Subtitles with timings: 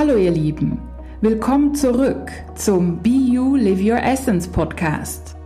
[0.00, 0.78] Hallo ihr Lieben,
[1.20, 5.36] willkommen zurück zum Be You Live Your Essence Podcast.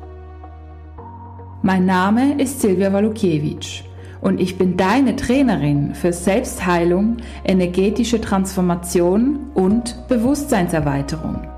[1.63, 3.83] Mein Name ist Silvia Walukiewicz
[4.21, 11.49] und ich bin deine Trainerin für Selbstheilung, energetische Transformation und Bewusstseinserweiterung.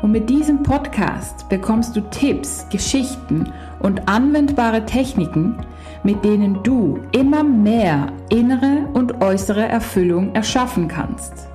[0.00, 5.58] Und mit diesem Podcast bekommst du Tipps, Geschichten und anwendbare Techniken,
[6.04, 11.50] mit denen du immer mehr innere und äußere Erfüllung erschaffen kannst.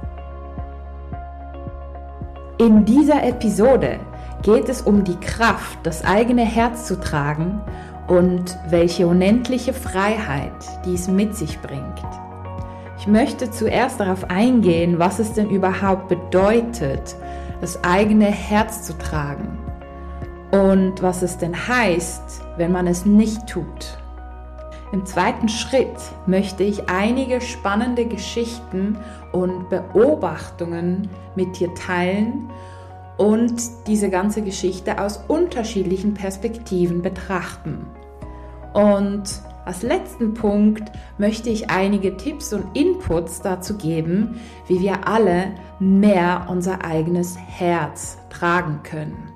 [2.61, 4.01] In dieser Episode
[4.41, 7.61] geht es um die Kraft, das eigene Herz zu tragen
[8.09, 10.51] und welche unendliche Freiheit
[10.83, 12.03] dies mit sich bringt.
[12.97, 17.15] Ich möchte zuerst darauf eingehen, was es denn überhaupt bedeutet,
[17.61, 19.57] das eigene Herz zu tragen
[20.51, 23.97] und was es denn heißt, wenn man es nicht tut.
[24.91, 28.97] Im zweiten Schritt möchte ich einige spannende Geschichten
[29.31, 32.49] und Beobachtungen mit dir teilen
[33.17, 37.85] und diese ganze Geschichte aus unterschiedlichen Perspektiven betrachten.
[38.73, 45.51] Und als letzten Punkt möchte ich einige Tipps und Inputs dazu geben, wie wir alle
[45.79, 49.28] mehr unser eigenes Herz tragen können.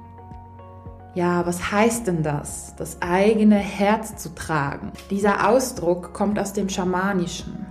[1.16, 4.92] Ja, was heißt denn das, das eigene Herz zu tragen?
[5.12, 7.68] Dieser Ausdruck kommt aus dem Schamanischen.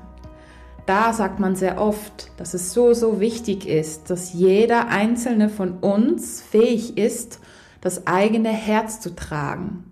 [0.87, 5.79] Da sagt man sehr oft, dass es so, so wichtig ist, dass jeder einzelne von
[5.79, 7.41] uns fähig ist,
[7.81, 9.85] das eigene Herz zu tragen.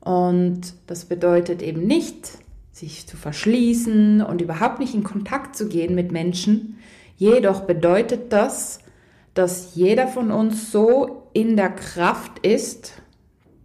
[0.00, 2.38] Und das bedeutet eben nicht,
[2.72, 6.78] sich zu verschließen und überhaupt nicht in Kontakt zu gehen mit Menschen.
[7.16, 8.80] Jedoch bedeutet das,
[9.36, 12.94] dass jeder von uns so in der Kraft ist,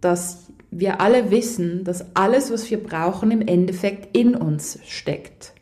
[0.02, 5.54] dass wir alle wissen, dass alles, was wir brauchen, im Endeffekt in uns steckt.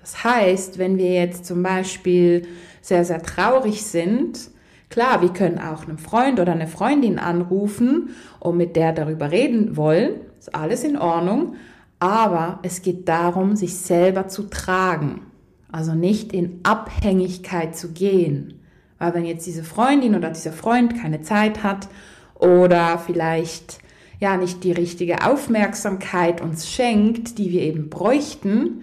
[0.00, 2.46] Das heißt, wenn wir jetzt zum Beispiel
[2.80, 4.50] sehr, sehr traurig sind,
[4.88, 8.10] klar, wir können auch einen Freund oder eine Freundin anrufen
[8.40, 11.56] und mit der darüber reden wollen, ist alles in Ordnung,
[11.98, 15.22] aber es geht darum, sich selber zu tragen,
[15.70, 18.62] also nicht in Abhängigkeit zu gehen.
[18.98, 21.88] Weil wenn jetzt diese Freundin oder dieser Freund keine Zeit hat
[22.34, 23.78] oder vielleicht
[24.20, 28.82] ja nicht die richtige Aufmerksamkeit uns schenkt, die wir eben bräuchten,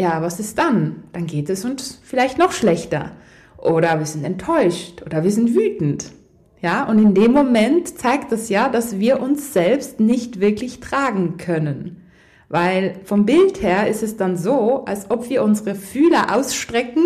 [0.00, 1.04] ja, was ist dann?
[1.12, 3.12] Dann geht es uns vielleicht noch schlechter.
[3.58, 6.12] Oder wir sind enttäuscht oder wir sind wütend.
[6.60, 11.36] Ja, und in dem Moment zeigt das ja, dass wir uns selbst nicht wirklich tragen
[11.36, 12.08] können.
[12.48, 17.02] Weil vom Bild her ist es dann so, als ob wir unsere Fühler ausstrecken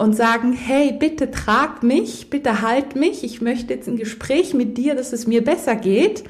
[0.00, 4.78] und sagen, hey, bitte trag mich, bitte halt mich, ich möchte jetzt ein Gespräch mit
[4.78, 6.24] dir, dass es mir besser geht.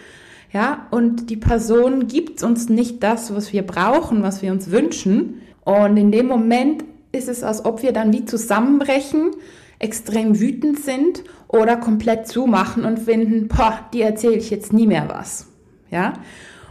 [0.53, 5.43] Ja, und die Person gibt uns nicht das, was wir brauchen, was wir uns wünschen.
[5.63, 6.83] Und in dem Moment
[7.13, 9.31] ist es, als ob wir dann wie zusammenbrechen,
[9.79, 15.09] extrem wütend sind oder komplett zumachen und finden, boah, die erzähle ich jetzt nie mehr
[15.09, 15.47] was.
[15.93, 16.15] Ja?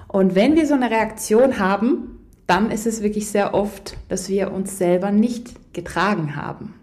[0.10, 4.52] Und wenn wir so eine Reaktion haben, dann ist es wirklich sehr oft, dass wir
[4.52, 6.74] uns selber nicht getragen haben.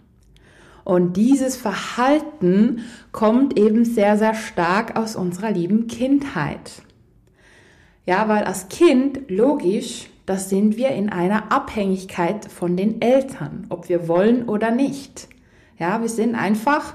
[0.86, 6.70] Und dieses Verhalten kommt eben sehr, sehr stark aus unserer lieben Kindheit.
[8.04, 13.88] Ja, weil als Kind, logisch, das sind wir in einer Abhängigkeit von den Eltern, ob
[13.88, 15.26] wir wollen oder nicht.
[15.76, 16.94] Ja, wir sind einfach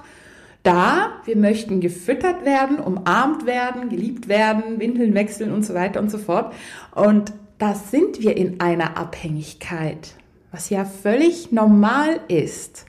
[0.63, 6.09] da, wir möchten gefüttert werden, umarmt werden, geliebt werden, Windeln wechseln und so weiter und
[6.09, 6.53] so fort.
[6.95, 10.15] Und da sind wir in einer Abhängigkeit,
[10.49, 12.85] was ja völlig normal ist.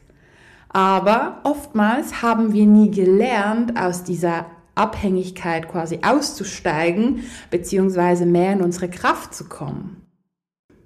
[0.72, 8.88] Aber oftmals haben wir nie gelernt, aus dieser Abhängigkeit quasi auszusteigen, beziehungsweise mehr in unsere
[8.88, 9.98] Kraft zu kommen.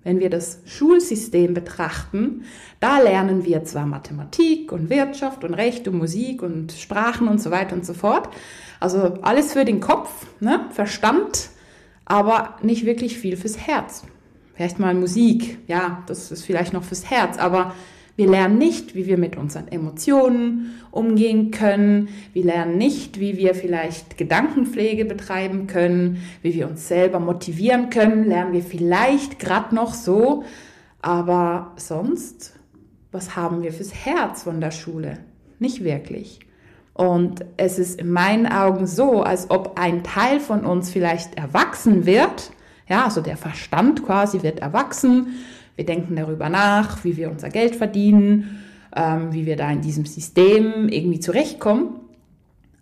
[0.02, 2.44] Wenn wir das Schulsystem betrachten,
[2.78, 7.50] da lernen wir zwar Mathematik und Wirtschaft und Recht und Musik und Sprachen und so
[7.50, 8.28] weiter und so fort.
[8.78, 10.66] Also alles für den Kopf, ne?
[10.70, 11.50] Verstand,
[12.04, 14.04] aber nicht wirklich viel fürs Herz.
[14.54, 17.74] Vielleicht mal Musik, ja, das ist vielleicht noch fürs Herz, aber
[18.16, 22.09] wir lernen nicht, wie wir mit unseren Emotionen umgehen können.
[22.33, 28.24] Wir lernen nicht, wie wir vielleicht Gedankenpflege betreiben können, wie wir uns selber motivieren können.
[28.24, 30.45] Lernen wir vielleicht gerade noch so.
[31.03, 32.54] Aber sonst,
[33.13, 35.18] was haben wir fürs Herz von der Schule?
[35.59, 36.41] Nicht wirklich.
[36.95, 42.07] Und es ist in meinen Augen so, als ob ein Teil von uns vielleicht erwachsen
[42.07, 42.51] wird.
[42.89, 45.34] Ja, also der Verstand quasi wird erwachsen
[45.77, 48.63] wir denken darüber nach, wie wir unser Geld verdienen,
[48.95, 52.01] ähm, wie wir da in diesem System irgendwie zurechtkommen.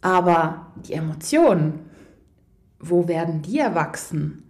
[0.01, 1.81] Aber die Emotionen,
[2.79, 4.45] wo werden die erwachsen?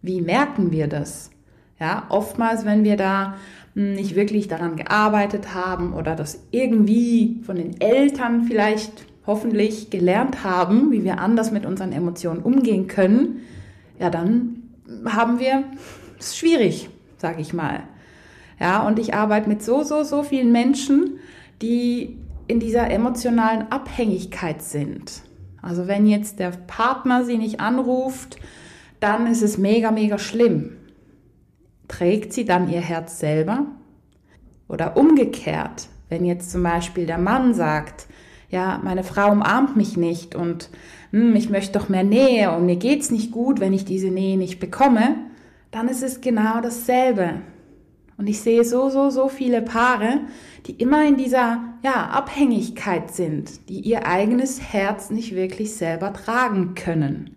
[0.00, 1.30] Wie merken wir das?
[1.80, 3.36] Ja, oftmals, wenn wir da
[3.74, 10.90] nicht wirklich daran gearbeitet haben oder das irgendwie von den Eltern vielleicht hoffentlich gelernt haben,
[10.90, 13.42] wie wir anders mit unseren Emotionen umgehen können,
[14.00, 14.62] ja, dann
[15.04, 15.64] haben wir
[16.18, 16.88] es schwierig,
[17.20, 17.84] sage ich mal.
[18.60, 21.18] Ja, und ich arbeite mit so, so, so vielen Menschen,
[21.62, 22.18] die
[22.48, 25.22] in dieser emotionalen Abhängigkeit sind.
[25.62, 28.38] Also wenn jetzt der Partner sie nicht anruft,
[29.00, 30.76] dann ist es mega, mega schlimm.
[31.88, 33.66] Trägt sie dann ihr Herz selber?
[34.68, 38.06] Oder umgekehrt, wenn jetzt zum Beispiel der Mann sagt,
[38.50, 40.70] ja, meine Frau umarmt mich nicht und
[41.10, 44.36] hm, ich möchte doch mehr Nähe und mir geht's nicht gut, wenn ich diese Nähe
[44.36, 45.16] nicht bekomme,
[45.78, 47.34] dann ist es genau dasselbe.
[48.16, 50.22] Und ich sehe so, so, so viele Paare,
[50.66, 56.74] die immer in dieser ja, Abhängigkeit sind, die ihr eigenes Herz nicht wirklich selber tragen
[56.74, 57.36] können.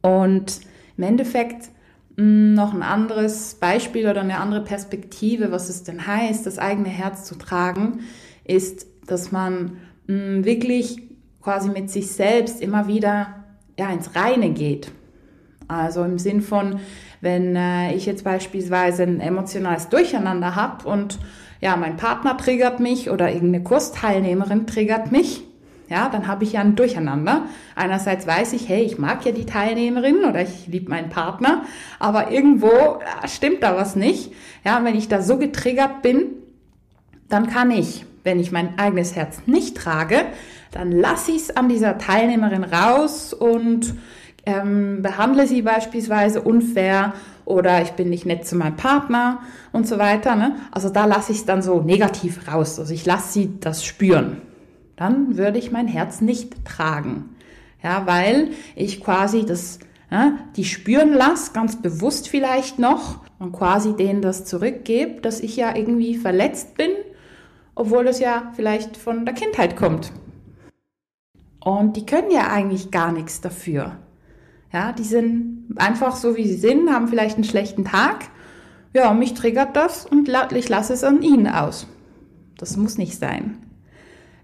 [0.00, 0.60] Und
[0.96, 1.68] im Endeffekt
[2.16, 6.88] hm, noch ein anderes Beispiel oder eine andere Perspektive, was es denn heißt, das eigene
[6.88, 8.00] Herz zu tragen,
[8.44, 9.76] ist, dass man
[10.06, 11.02] hm, wirklich
[11.42, 13.44] quasi mit sich selbst immer wieder
[13.78, 14.90] ja, ins Reine geht.
[15.68, 16.80] Also im Sinn von,
[17.20, 21.18] wenn äh, ich jetzt beispielsweise ein emotionales Durcheinander habe und
[21.60, 25.42] ja, mein Partner triggert mich oder irgendeine Kursteilnehmerin triggert mich,
[25.92, 27.42] ja, dann habe ich ja ein Durcheinander.
[27.76, 31.64] Einerseits weiß ich, hey, ich mag ja die Teilnehmerin oder ich liebe meinen Partner,
[31.98, 34.32] aber irgendwo ja, stimmt da was nicht.
[34.64, 36.30] Ja, wenn ich da so getriggert bin,
[37.28, 40.24] dann kann ich, wenn ich mein eigenes Herz nicht trage,
[40.70, 43.94] dann lasse ich es an dieser Teilnehmerin raus und
[44.44, 49.40] ähm, behandle sie beispielsweise unfair oder ich bin nicht nett zu meinem Partner
[49.72, 50.36] und so weiter.
[50.36, 50.56] Ne?
[50.70, 52.78] Also da lasse ich es dann so negativ raus.
[52.78, 54.42] Also ich lasse sie das spüren.
[54.96, 57.30] Dann würde ich mein Herz nicht tragen.
[57.82, 59.80] Ja, weil ich quasi das,
[60.10, 65.56] ja, die spüren lasse, ganz bewusst vielleicht noch und quasi denen das zurückgebe, dass ich
[65.56, 66.90] ja irgendwie verletzt bin,
[67.74, 70.12] obwohl das ja vielleicht von der Kindheit kommt.
[71.58, 73.96] Und die können ja eigentlich gar nichts dafür.
[74.72, 78.30] Ja, die sind einfach so, wie sie sind, haben vielleicht einen schlechten Tag.
[78.94, 81.86] Ja, mich triggert das und ich lasse es an ihnen aus.
[82.56, 83.58] Das muss nicht sein.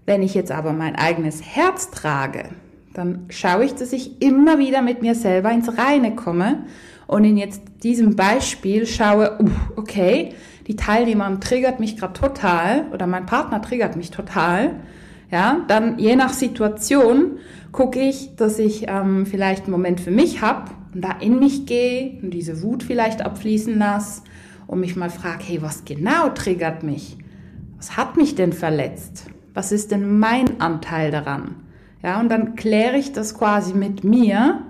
[0.05, 2.49] Wenn ich jetzt aber mein eigenes Herz trage,
[2.93, 6.65] dann schaue ich, dass ich immer wieder mit mir selber ins Reine komme
[7.07, 9.39] und in jetzt diesem Beispiel schaue,
[9.75, 10.33] okay,
[10.67, 14.75] die Teilnehmerin triggert mich gerade total oder mein Partner triggert mich total.
[15.31, 17.37] Ja, dann je nach Situation
[17.71, 21.67] gucke ich, dass ich ähm, vielleicht einen Moment für mich habe und da in mich
[21.67, 24.23] gehe und diese Wut vielleicht abfließen lasse
[24.65, 27.17] und mich mal frage, hey, was genau triggert mich?
[27.77, 29.25] Was hat mich denn verletzt?
[29.53, 31.55] Was ist denn mein Anteil daran?
[32.01, 34.61] Ja, und dann kläre ich das quasi mit mir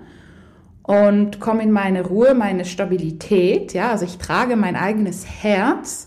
[0.82, 3.72] und komme in meine Ruhe, meine Stabilität.
[3.72, 6.06] Ja, also ich trage mein eigenes Herz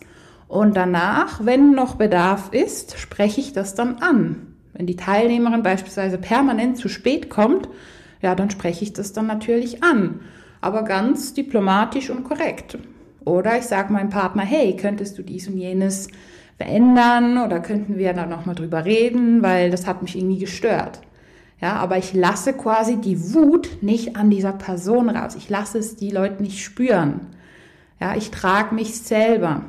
[0.53, 4.53] und danach, wenn noch Bedarf ist, spreche ich das dann an.
[4.73, 7.67] Wenn die Teilnehmerin beispielsweise permanent zu spät kommt,
[8.21, 10.19] ja, dann spreche ich das dann natürlich an,
[10.61, 12.77] aber ganz diplomatisch und korrekt.
[13.25, 16.07] Oder ich sage meinem Partner, hey, könntest du dies und jenes
[16.57, 21.01] verändern oder könnten wir da nochmal drüber reden, weil das hat mich irgendwie gestört.
[21.61, 25.33] Ja, aber ich lasse quasi die Wut nicht an dieser Person raus.
[25.35, 27.21] Ich lasse es die Leute nicht spüren.
[27.99, 29.63] Ja, ich trage mich selber.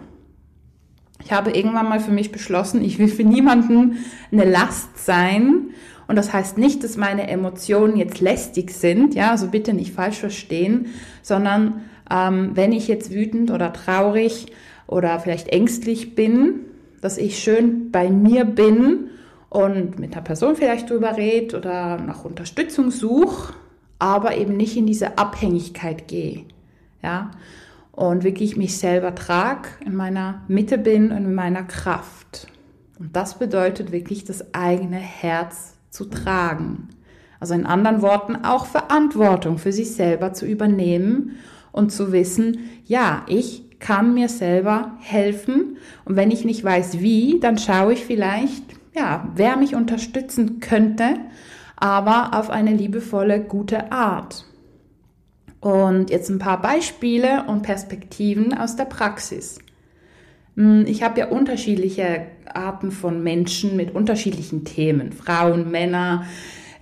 [1.25, 5.71] Ich habe irgendwann mal für mich beschlossen, ich will für niemanden eine Last sein.
[6.07, 10.19] Und das heißt nicht, dass meine Emotionen jetzt lästig sind, ja, also bitte nicht falsch
[10.19, 10.89] verstehen,
[11.23, 14.47] sondern ähm, wenn ich jetzt wütend oder traurig
[14.87, 16.61] oder vielleicht ängstlich bin,
[17.01, 19.09] dass ich schön bei mir bin
[19.49, 23.55] und mit einer Person vielleicht drüber rede oder nach Unterstützung suche,
[23.99, 26.45] aber eben nicht in diese Abhängigkeit gehe.
[27.03, 27.31] Ja,
[27.95, 32.49] und wirklich mich selber trage, in meiner Mitte bin und in meiner Kraft.
[32.99, 36.89] Und das bedeutet wirklich das eigene Herz zu tragen.
[37.39, 41.37] Also in anderen Worten auch Verantwortung für sich selber zu übernehmen
[41.73, 47.39] und zu wissen, ja, ich kann mir selber helfen und wenn ich nicht weiß wie,
[47.41, 48.65] dann schaue ich vielleicht,
[48.97, 51.17] ja, wer mich unterstützen könnte,
[51.77, 54.47] aber auf eine liebevolle, gute Art.
[55.65, 59.59] Und jetzt ein paar Beispiele und Perspektiven aus der Praxis.
[60.57, 65.11] Hm, ich habe ja unterschiedliche Arten von Menschen mit unterschiedlichen Themen.
[65.13, 66.27] Frauen, Männer,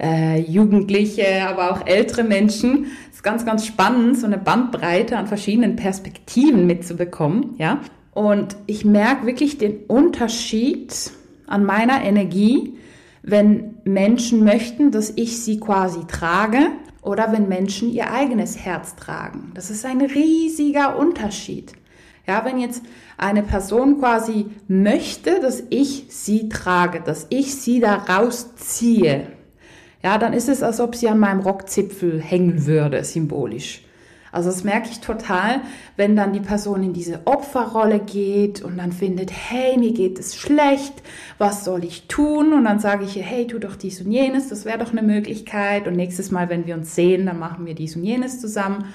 [0.01, 2.87] äh, Jugendliche, aber auch ältere Menschen.
[3.09, 7.55] Es ist ganz, ganz spannend, so eine Bandbreite an verschiedenen Perspektiven mitzubekommen.
[7.59, 7.83] Ja?
[8.11, 11.13] Und ich merke wirklich den Unterschied
[11.47, 12.75] an meiner Energie,
[13.23, 16.67] wenn Menschen möchten, dass ich sie quasi trage
[17.03, 19.51] oder wenn Menschen ihr eigenes Herz tragen.
[19.55, 21.73] Das ist ein riesiger Unterschied.
[22.27, 22.83] Ja, wenn jetzt
[23.19, 29.27] eine Person quasi möchte, dass ich sie trage, dass ich sie da rausziehe,
[30.05, 33.85] ja, dann ist es, als ob sie an meinem Rockzipfel hängen würde, symbolisch.
[34.33, 35.61] Also das merke ich total,
[35.99, 40.35] wenn dann die Person in diese Opferrolle geht und dann findet, hey, mir geht es
[40.35, 40.95] schlecht,
[41.37, 42.55] was soll ich tun?
[42.55, 45.03] Und dann sage ich ihr, hey, tu doch dies und jenes, das wäre doch eine
[45.03, 45.87] Möglichkeit.
[45.87, 48.87] Und nächstes Mal, wenn wir uns sehen, dann machen wir dies und jenes zusammen.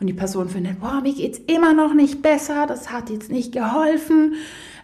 [0.00, 3.52] Und die Person findet, boah, mir geht's immer noch nicht besser, das hat jetzt nicht
[3.52, 4.34] geholfen.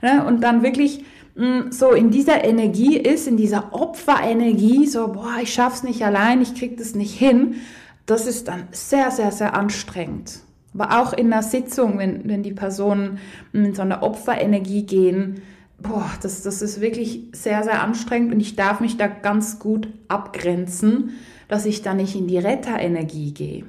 [0.02, 0.26] Ne?
[0.26, 1.04] Und dann wirklich
[1.37, 6.42] mm, so in dieser Energie ist, in dieser Opferenergie, so, boah, ich schaff's nicht allein,
[6.42, 7.57] ich krieg das nicht hin
[8.06, 10.40] das ist dann sehr, sehr, sehr anstrengend.
[10.75, 13.18] Aber auch in einer Sitzung, wenn, wenn die Personen
[13.52, 15.42] in so eine Opferenergie gehen,
[15.78, 19.88] boah, das, das ist wirklich sehr, sehr anstrengend und ich darf mich da ganz gut
[20.09, 21.11] abgrenzen,
[21.49, 23.64] dass ich da nicht in die Retterenergie gehe.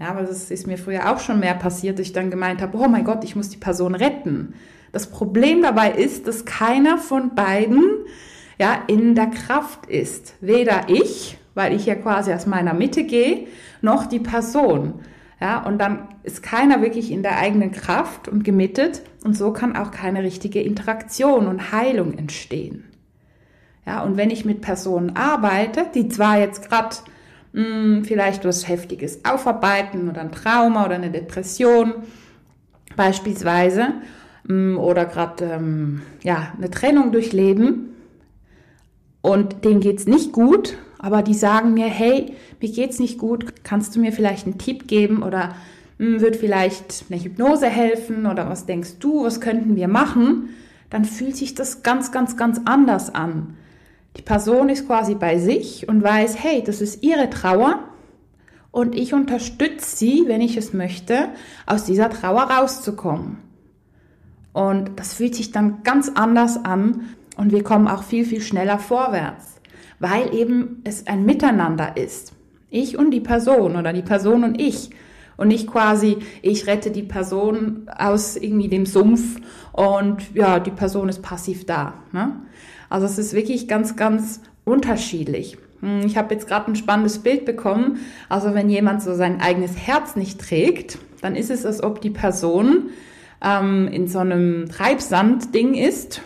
[0.00, 2.78] Ja, weil das ist mir früher auch schon mehr passiert, dass ich dann gemeint habe,
[2.78, 4.54] oh mein Gott, ich muss die Person retten.
[4.92, 7.84] Das Problem dabei ist, dass keiner von beiden
[8.58, 10.34] ja in der Kraft ist.
[10.40, 13.46] Weder ich weil ich ja quasi aus meiner Mitte gehe,
[13.82, 14.94] noch die Person.
[15.40, 19.74] Ja, und dann ist keiner wirklich in der eigenen Kraft und gemittet und so kann
[19.74, 22.84] auch keine richtige Interaktion und Heilung entstehen.
[23.86, 26.96] Ja, und wenn ich mit Personen arbeite, die zwar jetzt gerade
[27.54, 31.94] hm, vielleicht was Heftiges aufarbeiten oder ein Trauma oder eine Depression
[32.94, 33.94] beispielsweise
[34.44, 37.94] mh, hm, oder gerade ähm, ja, eine Trennung durchleben
[39.22, 43.96] und denen geht's nicht gut aber die sagen mir, hey, mir geht's nicht gut, kannst
[43.96, 45.54] du mir vielleicht einen Tipp geben oder
[45.98, 50.50] hm, wird vielleicht eine Hypnose helfen oder was denkst du, was könnten wir machen?
[50.90, 53.56] Dann fühlt sich das ganz, ganz, ganz anders an.
[54.18, 57.78] Die Person ist quasi bei sich und weiß, hey, das ist ihre Trauer
[58.70, 61.30] und ich unterstütze sie, wenn ich es möchte,
[61.64, 63.38] aus dieser Trauer rauszukommen.
[64.52, 68.78] Und das fühlt sich dann ganz anders an und wir kommen auch viel, viel schneller
[68.78, 69.59] vorwärts
[70.00, 72.32] weil eben es ein Miteinander ist.
[72.70, 74.90] Ich und die Person oder die Person und ich.
[75.36, 79.40] Und nicht quasi, ich rette die Person aus irgendwie dem Sumpf
[79.72, 81.94] und ja, die Person ist passiv da.
[82.12, 82.32] Ne?
[82.90, 85.56] Also es ist wirklich ganz, ganz unterschiedlich.
[85.80, 88.00] Hm, ich habe jetzt gerade ein spannendes Bild bekommen.
[88.28, 92.10] Also wenn jemand so sein eigenes Herz nicht trägt, dann ist es, als ob die
[92.10, 92.90] Person
[93.42, 96.20] ähm, in so einem Treibsand-Ding ist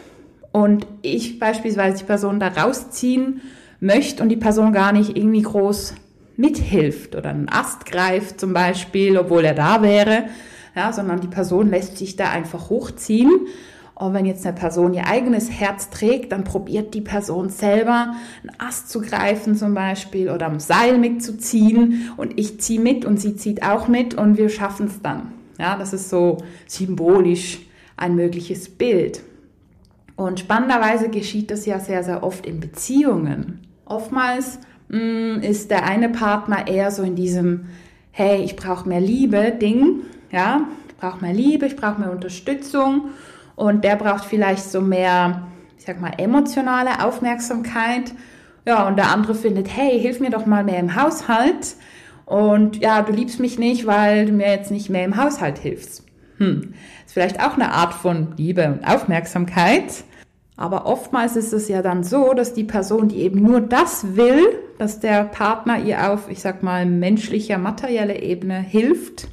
[0.51, 3.43] und ich beispielsweise die Person da rausziehen
[3.85, 5.95] möchte und die Person gar nicht irgendwie groß
[6.37, 10.25] mithilft oder einen Ast greift zum Beispiel, obwohl er da wäre,
[10.75, 13.31] ja, sondern die Person lässt sich da einfach hochziehen.
[13.95, 18.59] Und wenn jetzt eine Person ihr eigenes Herz trägt, dann probiert die Person selber einen
[18.59, 23.37] Ast zu greifen zum Beispiel oder am Seil mitzuziehen und ich ziehe mit und sie
[23.37, 25.33] zieht auch mit und wir schaffen es dann.
[25.61, 27.61] Ja, das ist so symbolisch
[27.97, 29.23] ein mögliches Bild.
[30.17, 33.64] Und spannenderweise geschieht das ja sehr, sehr oft in Beziehungen.
[33.87, 37.67] Oftmals mh, mm, ist der eine Partner eher so in diesem,
[38.11, 40.01] hey, ich brauche mehr Liebe Ding,
[40.31, 43.11] ja, ich brauche mehr Liebe, ich brauche mehr Unterstützung
[43.57, 45.49] und der braucht vielleicht so mehr,
[45.79, 48.13] ich sag mal, emotionale Aufmerksamkeit.
[48.67, 51.77] Ja, und der andere findet, hey, hilf mir doch mal mehr im Haushalt.
[52.25, 56.03] Und ja, du liebst mich nicht, weil du mir jetzt nicht mehr im Haushalt hilfst.
[56.39, 56.73] Hm.
[57.05, 60.05] Ist vielleicht auch eine Art von Liebe und Aufmerksamkeit.
[60.57, 64.47] Aber oftmals ist es ja dann so, dass die Person, die eben nur das will,
[64.79, 69.29] dass der Partner ihr auf, ich sag mal, menschlicher, materieller Ebene hilft,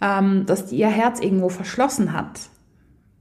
[0.00, 2.40] ähm, dass die ihr Herz irgendwo verschlossen hat.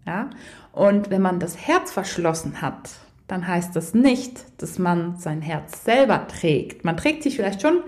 [0.06, 0.30] Ja?
[0.72, 2.92] Und wenn man das Herz verschlossen hat,
[3.28, 6.86] dann heißt das nicht, dass man sein Herz selber trägt.
[6.86, 7.82] Man trägt sich vielleicht schon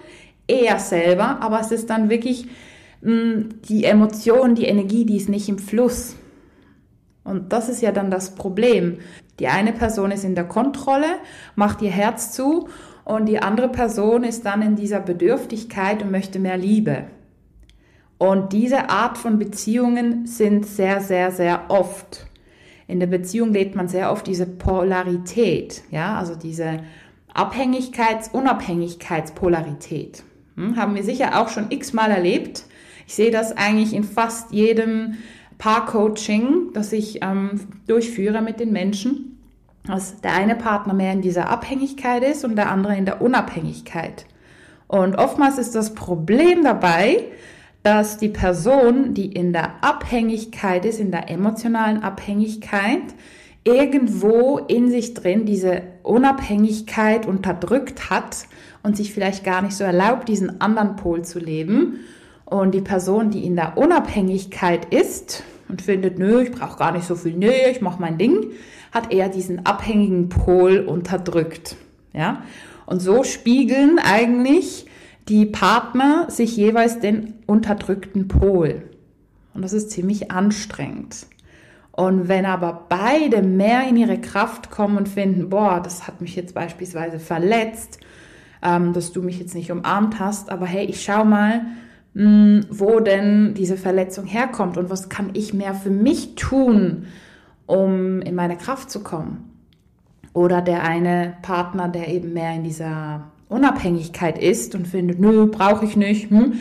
[0.48, 2.48] eher selber, aber es ist dann wirklich
[3.02, 6.16] mh, mm, die Emotion, die Energie, die ist nicht im Fluss.
[7.24, 9.00] Und das ist ja dann das Problem.
[9.40, 11.08] Die eine Person ist in der Kontrolle,
[11.56, 12.68] macht ihr Herz zu
[13.04, 17.06] und die andere Person ist dann in dieser Bedürftigkeit und möchte mehr Liebe.
[18.18, 22.28] Und diese Art von Beziehungen sind sehr, sehr, sehr oft.
[22.88, 26.82] In der Beziehung lebt man sehr oft diese Polarität, ja, also diese
[27.34, 30.24] Abhängigkeits-, Unabhängigkeitspolarität.
[30.56, 32.66] Hm, haben wir sicher auch schon x-mal erlebt.
[33.08, 35.16] Ich sehe das eigentlich in fast jedem
[35.62, 39.38] Paar-Coaching, das ich ähm, durchführe mit den Menschen,
[39.86, 44.26] dass der eine Partner mehr in dieser Abhängigkeit ist und der andere in der Unabhängigkeit.
[44.88, 47.26] Und oftmals ist das Problem dabei,
[47.84, 53.14] dass die Person, die in der Abhängigkeit ist, in der emotionalen Abhängigkeit,
[53.64, 58.48] irgendwo in sich drin diese Unabhängigkeit unterdrückt hat
[58.82, 62.00] und sich vielleicht gar nicht so erlaubt, diesen anderen Pol zu leben.
[62.52, 67.08] Und die Person, die in der Unabhängigkeit ist, und findet, nö, ich brauche gar nicht
[67.08, 68.48] so viel Nähe, ich mache mein Ding,
[68.92, 71.78] hat er diesen abhängigen Pol unterdrückt.
[72.12, 72.44] Ja?
[72.86, 74.86] Und so spiegeln eigentlich
[75.30, 78.84] die Partner sich jeweils den unterdrückten Pol.
[79.54, 81.26] Und das ist ziemlich anstrengend.
[81.94, 86.36] Und wenn aber beide mehr in ihre Kraft kommen und finden, boah, das hat mich
[86.36, 88.00] jetzt beispielsweise verletzt,
[88.62, 91.62] ähm, dass du mich jetzt nicht umarmt hast, aber hey, ich schau mal,
[92.14, 97.08] mh, hm, wo denn diese Verletzung herkommt und was kann ich mehr für mich tun,
[97.66, 99.50] um in meine Kraft zu kommen.
[100.34, 105.86] Oder der eine Partner, der eben mehr in dieser Unabhängigkeit ist und findet, nö, brauche
[105.86, 106.54] ich nicht, hm,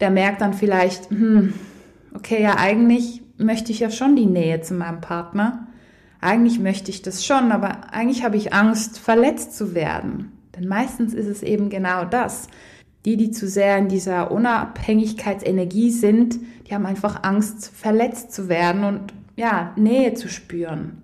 [0.00, 1.54] der merkt dann vielleicht, hm,
[2.14, 5.66] okay, ja, eigentlich möchte ich ja schon die Nähe zu meinem Partner.
[6.20, 10.32] Eigentlich möchte ich das schon, aber eigentlich habe ich Angst, verletzt zu werden.
[10.56, 12.48] Denn meistens ist es eben genau das.
[13.06, 18.84] Die, die zu sehr in dieser Unabhängigkeitsenergie sind, die haben einfach Angst, verletzt zu werden
[18.84, 21.02] und ja, Nähe zu spüren.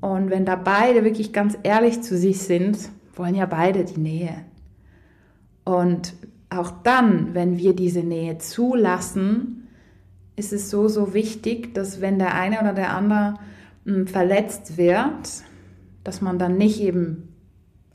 [0.00, 2.78] Und wenn da beide wirklich ganz ehrlich zu sich sind,
[3.14, 4.44] wollen ja beide die Nähe.
[5.64, 6.12] Und
[6.50, 9.68] auch dann, wenn wir diese Nähe zulassen,
[10.36, 13.34] ist es so, so wichtig, dass wenn der eine oder der andere
[13.86, 15.42] hm, verletzt wird,
[16.02, 17.33] dass man dann nicht eben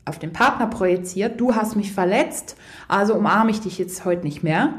[0.04, 2.56] auf den Partner projiziert, du hast mich verletzt,
[2.88, 4.74] also umarme ich dich jetzt heute nicht mehr,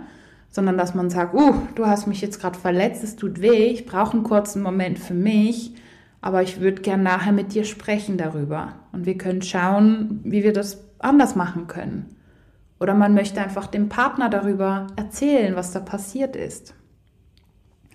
[0.50, 3.86] sondern dass man sagt, uh, du hast mich jetzt gerade verletzt, es tut weh, ich
[3.86, 5.74] brauche einen kurzen Moment für mich,
[6.22, 10.54] aber ich würde gern nachher mit dir sprechen darüber und wir können schauen, wie wir
[10.54, 12.16] das anders machen können.
[12.80, 16.74] Oder man möchte einfach dem Partner darüber erzählen, was da passiert ist.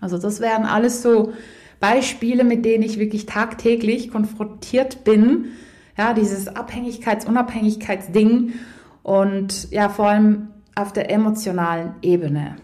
[0.00, 1.32] Also das wären alles so
[1.80, 5.46] Beispiele, mit denen ich wirklich tagtäglich konfrontiert bin,
[5.96, 8.52] ja, dieses Abhängigkeits-Unabhängigkeitsding
[9.02, 12.56] und ja, vor allem auf der emotionalen Ebene.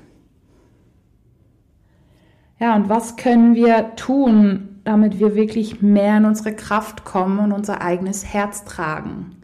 [2.61, 7.53] Ja, und was können wir tun, damit wir wirklich mehr in unsere Kraft kommen und
[7.53, 9.37] unser eigenes Herz tragen?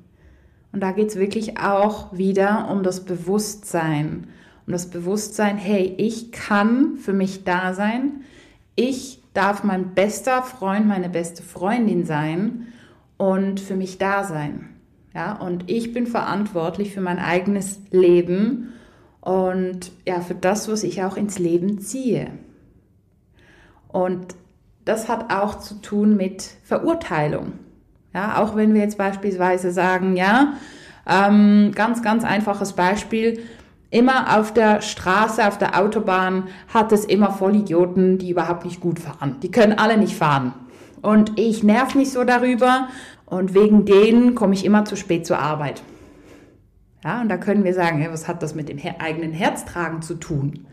[0.72, 4.28] Und da geht es wirklich auch wieder um das Bewusstsein.
[4.66, 8.20] Um das Bewusstsein, hey, ich kann für mich da sein.
[8.76, 12.66] Ich darf mein bester Freund, meine beste Freundin sein
[13.18, 14.70] und für mich da sein.
[15.14, 18.72] Ja, und ich bin verantwortlich für mein eigenes Leben
[19.20, 22.30] und ja, für das, was ich auch ins Leben ziehe.
[23.88, 24.34] Und
[24.84, 27.54] das hat auch zu tun mit Verurteilung.
[28.14, 30.54] Ja, auch wenn wir jetzt beispielsweise sagen, ja,
[31.06, 33.42] ähm, ganz, ganz einfaches Beispiel,
[33.90, 38.98] immer auf der Straße, auf der Autobahn hat es immer Vollidioten, die überhaupt nicht gut
[38.98, 39.36] fahren.
[39.42, 40.52] Die können alle nicht fahren.
[41.02, 42.88] Und ich nerv mich so darüber
[43.26, 45.82] und wegen denen komme ich immer zu spät zur Arbeit.
[47.04, 50.66] Ja, und da können wir sagen, was hat das mit dem eigenen Herztragen zu tun?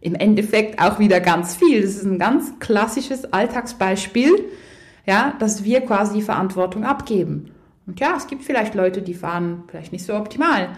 [0.00, 1.82] Im Endeffekt auch wieder ganz viel.
[1.82, 4.44] Das ist ein ganz klassisches Alltagsbeispiel,
[5.06, 7.52] ja, dass wir quasi die Verantwortung abgeben.
[7.86, 10.68] Und ja, es gibt vielleicht Leute, die fahren vielleicht nicht so optimal.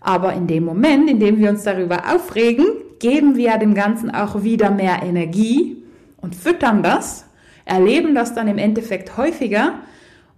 [0.00, 2.66] Aber in dem Moment, in dem wir uns darüber aufregen,
[3.00, 5.82] geben wir dem Ganzen auch wieder mehr Energie
[6.18, 7.26] und füttern das,
[7.70, 9.74] erleben das dann im Endeffekt häufiger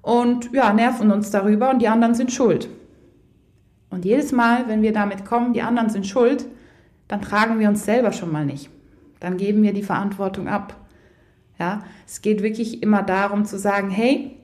[0.03, 2.68] und ja, nerven uns darüber und die anderen sind schuld.
[3.88, 6.47] Und jedes Mal, wenn wir damit kommen, die anderen sind schuld,
[7.09, 8.68] dann tragen wir uns selber schon mal nicht.
[9.18, 10.77] Dann geben wir die Verantwortung ab.
[11.59, 14.37] Ja, es geht wirklich immer darum zu sagen, hey,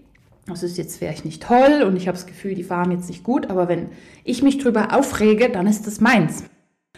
[0.47, 3.23] das ist jetzt vielleicht nicht toll und ich habe das Gefühl, die fahren jetzt nicht
[3.23, 3.91] gut, aber wenn
[4.25, 6.45] ich mich drüber aufrege, dann ist das meins.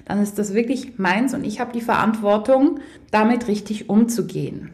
[0.04, 2.78] Dann ist das wirklich meins und ich habe die Verantwortung,
[3.10, 4.70] damit richtig umzugehen.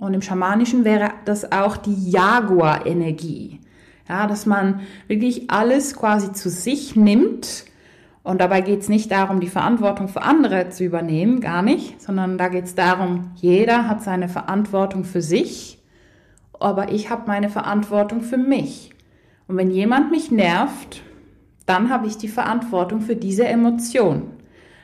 [0.00, 3.60] Und im Schamanischen wäre das auch die Jaguar-Energie.
[4.08, 7.66] Ja, dass man wirklich alles quasi zu sich nimmt.
[8.22, 12.38] Und dabei geht es nicht darum, die Verantwortung für andere zu übernehmen, gar nicht, sondern
[12.38, 15.78] da geht es darum, jeder hat seine Verantwortung für sich,
[16.58, 18.90] aber ich habe meine Verantwortung für mich.
[19.48, 21.02] Und wenn jemand mich nervt,
[21.64, 24.24] dann habe ich die Verantwortung für diese Emotion.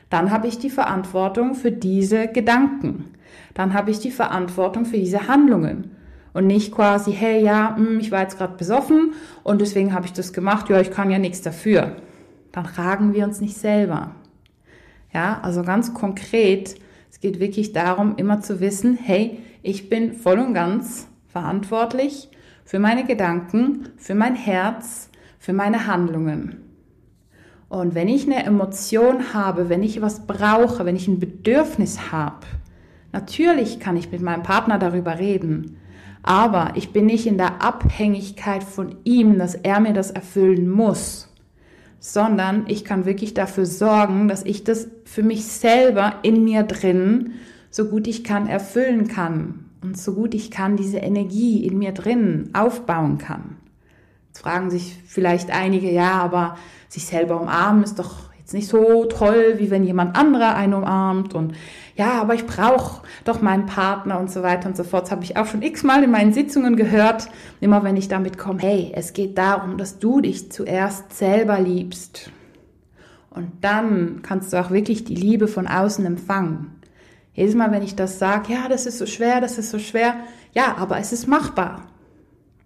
[0.09, 3.16] Dann habe ich die Verantwortung für diese Gedanken
[3.57, 5.95] dann habe ich die Verantwortung für diese Handlungen.
[6.31, 10.13] Und nicht quasi, hey, ja, hm, ich war jetzt gerade besoffen und deswegen habe ich
[10.13, 11.95] das gemacht, ja, ich kann ja nichts dafür.
[12.51, 14.11] Dann fragen wir uns nicht selber.
[15.11, 16.75] Ja, also ganz konkret,
[17.09, 22.29] es geht wirklich darum, immer zu wissen, hey, ich bin voll und ganz verantwortlich
[22.63, 26.57] für meine Gedanken, für mein Herz, für meine Handlungen.
[27.69, 32.45] Und wenn ich eine Emotion habe, wenn ich was brauche, wenn ich ein Bedürfnis habe,
[33.11, 35.77] Natürlich kann ich mit meinem Partner darüber reden,
[36.23, 41.33] aber ich bin nicht in der Abhängigkeit von ihm, dass er mir das erfüllen muss,
[41.99, 47.33] sondern ich kann wirklich dafür sorgen, dass ich das für mich selber in mir drin
[47.69, 51.91] so gut ich kann erfüllen kann und so gut ich kann diese Energie in mir
[51.91, 53.57] drin aufbauen kann.
[54.27, 56.57] Jetzt fragen sich vielleicht einige, ja, aber
[56.89, 61.33] sich selber umarmen ist doch jetzt nicht so toll, wie wenn jemand anderer einen umarmt
[61.33, 61.53] und
[61.97, 65.05] ja, aber ich brauche doch meinen Partner und so weiter und so fort.
[65.05, 67.27] Das habe ich auch schon x-mal in meinen Sitzungen gehört,
[67.59, 72.31] immer wenn ich damit komme, hey, es geht darum, dass du dich zuerst selber liebst.
[73.31, 76.75] Und dann kannst du auch wirklich die Liebe von außen empfangen.
[77.33, 80.15] Jedes Mal, wenn ich das sage, ja, das ist so schwer, das ist so schwer,
[80.53, 81.83] ja, aber es ist machbar.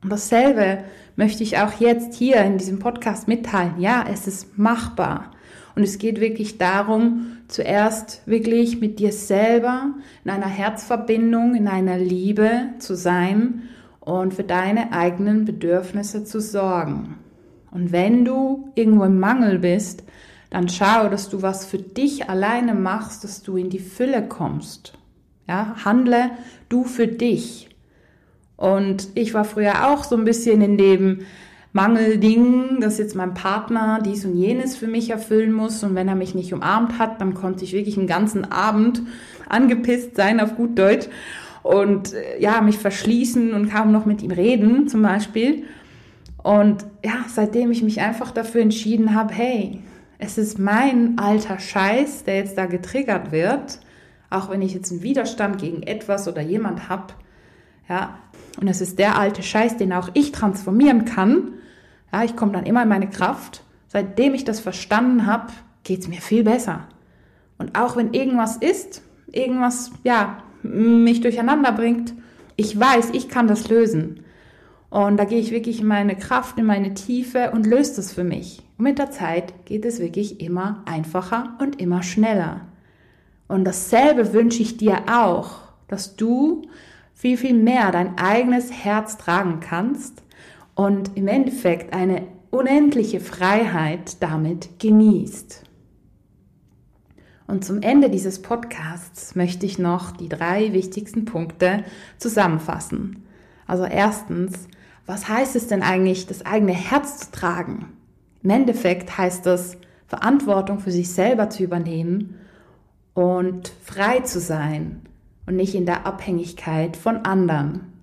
[0.04, 0.84] Und dasselbe
[1.16, 3.76] möchte ich auch jetzt hier in diesem Podcast mitteilen.
[3.80, 5.32] Ja, es ist machbar.
[5.76, 11.98] Und es geht wirklich darum, zuerst wirklich mit dir selber in einer Herzverbindung, in einer
[11.98, 13.64] Liebe zu sein
[14.00, 17.16] und für deine eigenen Bedürfnisse zu sorgen.
[17.72, 20.04] Und wenn du irgendwo im Mangel bist,
[20.50, 24.94] dann schau, dass du was für dich alleine machst, dass du in die Fülle kommst.
[25.48, 26.32] Ja, handle
[26.68, 27.70] du für dich.
[28.58, 31.20] Und ich war früher auch so ein bisschen in dem
[31.74, 35.84] Mangelding, dass jetzt mein Partner dies und jenes für mich erfüllen muss.
[35.84, 39.02] Und wenn er mich nicht umarmt hat, dann konnte ich wirklich einen ganzen Abend
[39.48, 41.08] angepisst sein auf gut Deutsch
[41.64, 45.64] und äh, ja, mich verschließen und kaum noch mit ihm reden zum Beispiel.
[46.44, 49.80] Und ja, seitdem ich mich einfach dafür entschieden habe, hey,
[50.18, 53.80] es ist mein alter Scheiß, der jetzt da getriggert wird,
[54.30, 57.14] auch wenn ich jetzt einen Widerstand gegen etwas oder jemand habe,
[57.90, 58.18] ja,
[58.60, 61.54] und es ist der alte Scheiß, den auch ich transformieren kann,
[62.12, 63.64] ja, ich komme dann immer in meine Kraft.
[63.88, 65.52] Seitdem ich das verstanden habe,
[65.84, 66.88] geht es mir viel besser.
[67.58, 72.14] Und auch wenn irgendwas ist, irgendwas, ja, mich durcheinander bringt,
[72.56, 74.22] ich weiß, ich kann das lösen.
[74.90, 78.24] Und da gehe ich wirklich in meine Kraft, in meine Tiefe und löse das für
[78.24, 78.62] mich.
[78.78, 82.62] Und mit der Zeit geht es wirklich immer einfacher und immer schneller.
[83.48, 86.64] Und dasselbe wünsche ich dir auch, dass du
[87.14, 90.24] viel, viel mehr dein eigenes Herz tragen kannst
[90.76, 95.64] und im Endeffekt eine unendliche Freiheit damit genießt.
[97.48, 101.84] Und zum Ende dieses Podcasts möchte ich noch die drei wichtigsten Punkte
[102.18, 103.24] zusammenfassen.
[103.68, 104.68] Also erstens,
[105.06, 107.94] was heißt es denn eigentlich, das eigene Herz zu tragen?
[108.44, 112.36] Im Endeffekt heißt es, Verantwortung für sich selber zu übernehmen
[113.14, 115.04] und frei zu sein
[115.46, 117.94] und nicht in der Abhängigkeit von anderen.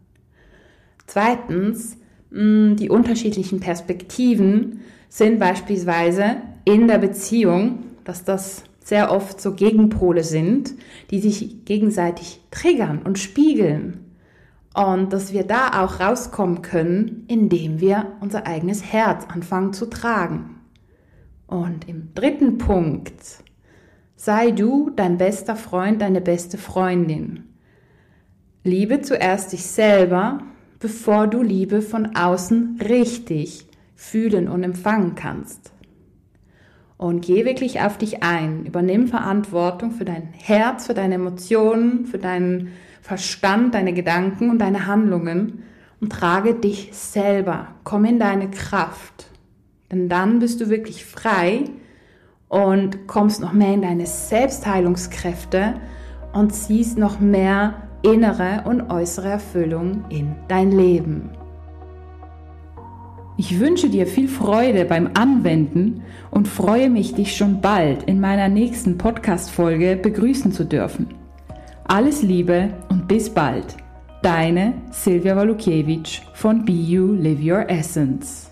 [1.07, 1.98] Zweitens,
[2.31, 10.75] die unterschiedlichen Perspektiven sind beispielsweise in der Beziehung, dass das sehr oft so Gegenpole sind,
[11.11, 14.05] die sich gegenseitig triggern und spiegeln.
[14.75, 20.61] Und dass wir da auch rauskommen können, indem wir unser eigenes Herz anfangen zu tragen.
[21.47, 23.43] Und im dritten Punkt,
[24.15, 27.45] sei du dein bester Freund, deine beste Freundin.
[28.63, 30.43] Liebe zuerst dich selber,
[30.81, 35.73] bevor du Liebe von außen richtig fühlen und empfangen kannst.
[36.97, 42.19] Und geh wirklich auf dich ein, übernimm Verantwortung für dein Herz, für deine Emotionen, für
[42.19, 45.63] deinen Verstand, deine Gedanken und deine Handlungen
[46.01, 47.69] und trage dich selber.
[47.85, 49.31] Komm in deine Kraft.
[49.91, 51.65] Denn dann bist du wirklich frei
[52.49, 55.75] und kommst noch mehr in deine Selbstheilungskräfte
[56.33, 61.31] und ziehst noch mehr innere und äußere Erfüllung in dein Leben.
[63.37, 68.49] Ich wünsche dir viel Freude beim Anwenden und freue mich, dich schon bald in meiner
[68.49, 71.07] nächsten Podcast-Folge begrüßen zu dürfen.
[71.85, 73.77] Alles Liebe und bis bald.
[74.23, 78.48] Deine Silvia Walukiewicz von Be You Live Your Essence.